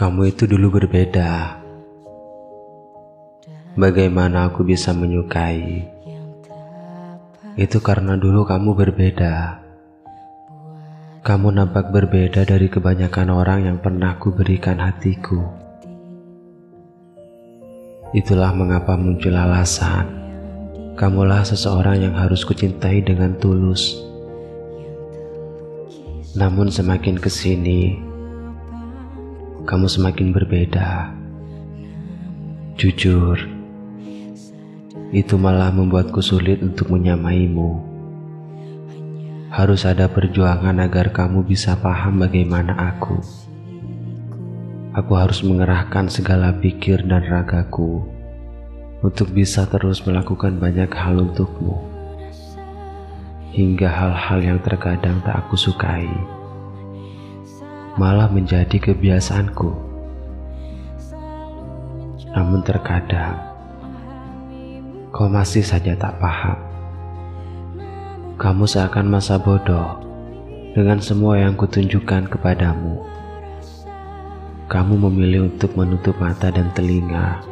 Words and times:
Kamu 0.00 0.32
itu 0.32 0.48
dulu 0.48 0.80
berbeda. 0.80 1.60
Bagaimana 3.76 4.48
aku 4.48 4.64
bisa 4.64 4.96
menyukai? 4.96 5.84
Itu 7.60 7.84
karena 7.84 8.16
dulu 8.16 8.48
kamu 8.48 8.80
berbeda. 8.80 9.60
Kamu 11.20 11.52
nampak 11.52 11.92
berbeda 11.92 12.48
dari 12.48 12.72
kebanyakan 12.72 13.28
orang 13.28 13.68
yang 13.68 13.76
pernah 13.76 14.16
ku 14.16 14.32
berikan 14.32 14.80
hatiku. 14.80 15.44
Itulah 18.16 18.56
mengapa 18.56 18.96
muncul 18.96 19.36
alasan. 19.36 20.08
Kamulah 20.96 21.44
seseorang 21.44 22.08
yang 22.08 22.16
harus 22.16 22.48
kucintai 22.48 23.04
dengan 23.04 23.36
tulus. 23.36 24.00
Namun 26.32 26.72
semakin 26.72 27.20
ke 27.20 27.28
sini, 27.28 28.08
kamu 29.70 29.86
semakin 29.86 30.34
berbeda. 30.34 31.14
Jujur, 32.74 33.38
itu 35.14 35.38
malah 35.38 35.70
membuatku 35.70 36.18
sulit 36.18 36.58
untuk 36.58 36.90
menyamaimu. 36.90 37.78
Harus 39.54 39.86
ada 39.86 40.10
perjuangan 40.10 40.74
agar 40.82 41.14
kamu 41.14 41.46
bisa 41.46 41.78
paham 41.78 42.18
bagaimana 42.18 42.74
aku. 42.98 43.22
Aku 44.90 45.14
harus 45.14 45.38
mengerahkan 45.46 46.10
segala 46.10 46.50
pikir 46.50 47.06
dan 47.06 47.22
ragaku 47.30 48.02
untuk 49.06 49.30
bisa 49.30 49.70
terus 49.70 50.02
melakukan 50.02 50.58
banyak 50.58 50.90
hal 50.90 51.30
untukmu, 51.30 51.78
hingga 53.54 53.86
hal-hal 53.86 54.42
yang 54.42 54.58
terkadang 54.66 55.22
tak 55.22 55.46
aku 55.46 55.54
sukai 55.54 56.10
malah 57.98 58.30
menjadi 58.30 58.78
kebiasaanku. 58.78 59.70
Namun 62.30 62.62
terkadang 62.62 63.50
kau 65.10 65.26
masih 65.26 65.66
saja 65.66 65.98
tak 65.98 66.14
paham. 66.22 66.54
Kamu 68.38 68.64
seakan 68.64 69.10
masa 69.10 69.36
bodoh 69.36 69.98
dengan 70.72 71.02
semua 71.02 71.42
yang 71.42 71.58
kutunjukkan 71.58 72.30
kepadamu. 72.30 73.02
Kamu 74.70 74.94
memilih 75.10 75.50
untuk 75.50 75.74
menutup 75.74 76.14
mata 76.22 76.46
dan 76.54 76.70
telinga. 76.78 77.42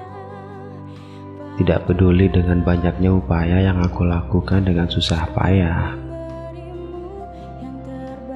Tidak 1.58 1.90
peduli 1.90 2.30
dengan 2.30 2.62
banyaknya 2.62 3.10
upaya 3.10 3.58
yang 3.58 3.82
aku 3.82 4.06
lakukan 4.06 4.62
dengan 4.62 4.86
susah 4.86 5.26
payah. 5.34 5.98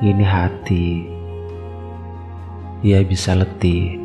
Ini 0.02 0.24
hati 0.26 1.21
ia 2.82 2.98
bisa 3.06 3.38
letih. 3.38 4.02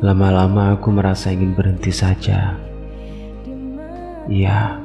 Lama-lama 0.00 0.72
aku 0.72 0.88
merasa 0.88 1.28
ingin 1.28 1.52
berhenti 1.52 1.92
saja. 1.92 2.56
Iya, 4.24 4.80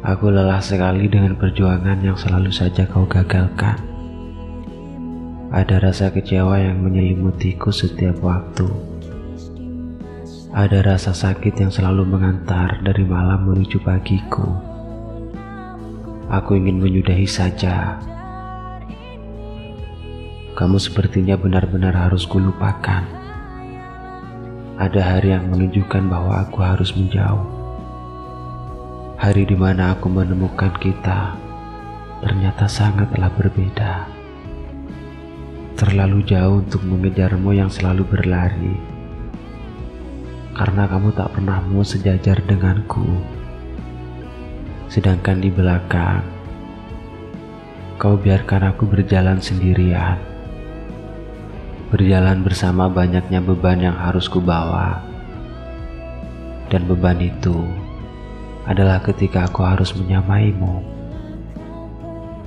aku 0.00 0.32
lelah 0.32 0.64
sekali 0.64 1.04
dengan 1.04 1.36
perjuangan 1.36 2.00
yang 2.00 2.16
selalu 2.16 2.48
saja 2.48 2.88
kau 2.88 3.04
gagalkan. 3.04 3.76
Ada 5.52 5.84
rasa 5.84 6.08
kecewa 6.08 6.56
yang 6.56 6.80
menyelimutiku 6.80 7.68
setiap 7.68 8.24
waktu. 8.24 8.72
Ada 10.56 10.96
rasa 10.96 11.12
sakit 11.12 11.60
yang 11.60 11.68
selalu 11.68 12.08
mengantar 12.08 12.80
dari 12.80 13.04
malam 13.04 13.44
menuju 13.44 13.76
pagiku. 13.84 14.48
Aku 16.32 16.56
ingin 16.56 16.80
menyudahi 16.80 17.28
saja 17.28 18.00
kamu 20.60 20.76
sepertinya 20.76 21.40
benar-benar 21.40 21.96
harus 21.96 22.28
kulupakan. 22.28 23.08
Ada 24.76 25.00
hari 25.00 25.32
yang 25.32 25.48
menunjukkan 25.48 26.04
bahwa 26.04 26.44
aku 26.44 26.60
harus 26.60 26.92
menjauh. 26.92 27.48
Hari 29.16 29.48
di 29.48 29.56
mana 29.56 29.96
aku 29.96 30.12
menemukan 30.12 30.76
kita 30.76 31.32
ternyata 32.20 32.68
sangatlah 32.68 33.32
berbeda. 33.40 34.04
Terlalu 35.80 36.28
jauh 36.28 36.60
untuk 36.60 36.84
mengejarmu 36.84 37.56
yang 37.56 37.72
selalu 37.72 38.04
berlari. 38.04 38.76
Karena 40.52 40.84
kamu 40.84 41.16
tak 41.16 41.40
pernah 41.40 41.64
mau 41.64 41.80
sejajar 41.80 42.36
denganku. 42.44 43.08
Sedangkan 44.92 45.40
di 45.40 45.48
belakang, 45.48 46.20
kau 47.96 48.20
biarkan 48.20 48.76
aku 48.76 48.84
berjalan 48.84 49.40
sendirian 49.40 50.29
berjalan 51.90 52.46
bersama 52.46 52.86
banyaknya 52.86 53.42
beban 53.42 53.82
yang 53.82 53.98
harus 53.98 54.30
kubawa. 54.30 55.02
Dan 56.70 56.86
beban 56.86 57.18
itu 57.18 57.66
adalah 58.62 59.02
ketika 59.02 59.50
aku 59.50 59.66
harus 59.66 59.90
menyamaimu. 59.98 60.86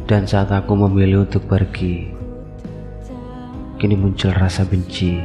Dan 0.07 0.23
saat 0.23 0.47
aku 0.47 0.79
memilih 0.79 1.27
untuk 1.27 1.43
pergi, 1.51 2.07
kini 3.75 3.99
muncul 3.99 4.31
rasa 4.31 4.63
benci. 4.63 5.19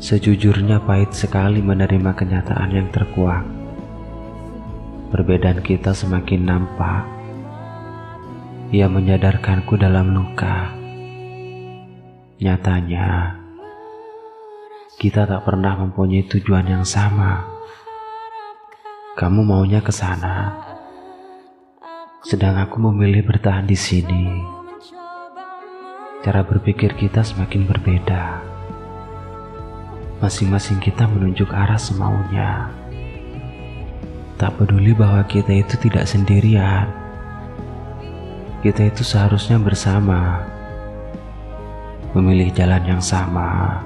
Sejujurnya 0.00 0.80
pahit 0.80 1.12
sekali 1.12 1.60
menerima 1.60 2.16
kenyataan 2.16 2.70
yang 2.72 2.88
terkuak. 2.88 3.44
Perbedaan 5.12 5.60
kita 5.60 5.92
semakin 5.92 6.48
nampak. 6.48 7.04
Ia 8.72 8.88
menyadarkanku 8.88 9.76
dalam 9.76 10.16
luka 10.16 10.77
Nyatanya, 12.38 13.34
kita 14.94 15.26
tak 15.26 15.42
pernah 15.42 15.74
mempunyai 15.74 16.22
tujuan 16.22 16.70
yang 16.70 16.86
sama. 16.86 17.42
Kamu 19.18 19.42
maunya 19.42 19.82
ke 19.82 19.90
sana, 19.90 20.54
sedang 22.22 22.54
aku 22.62 22.78
memilih 22.78 23.26
bertahan 23.26 23.66
di 23.66 23.74
sini. 23.74 24.38
Cara 26.22 26.46
berpikir 26.46 26.94
kita 26.94 27.26
semakin 27.26 27.66
berbeda. 27.66 28.38
Masing-masing 30.22 30.78
kita 30.78 31.10
menunjuk 31.10 31.50
arah 31.50 31.74
semaunya. 31.74 32.70
Tak 34.38 34.62
peduli 34.62 34.94
bahwa 34.94 35.26
kita 35.26 35.58
itu 35.58 35.74
tidak 35.82 36.06
sendirian. 36.06 36.86
Kita 38.62 38.86
itu 38.86 39.02
seharusnya 39.02 39.58
bersama 39.58 40.54
memilih 42.16 42.48
jalan 42.56 42.84
yang 42.84 43.02
sama 43.02 43.80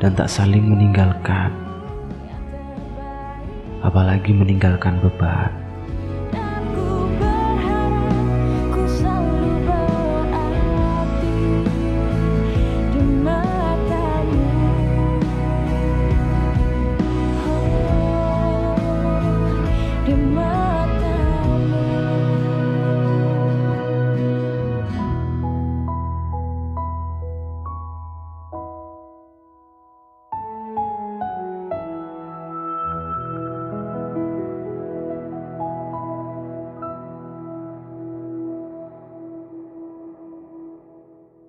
dan 0.00 0.16
tak 0.16 0.32
saling 0.32 0.64
meninggalkan, 0.64 1.52
apalagi 3.84 4.32
meninggalkan 4.32 4.96
beban. 5.00 5.59